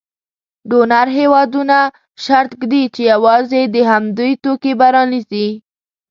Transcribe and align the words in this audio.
ډونر 0.69 1.07
هېوادونه 1.19 1.77
شرط 2.23 2.51
ږدي 2.61 2.83
چې 2.93 3.01
یوازې 3.13 3.61
د 3.75 3.75
همدوی 3.91 4.31
توکي 4.43 4.73
به 4.79 4.87
رانیسي. 4.95 5.47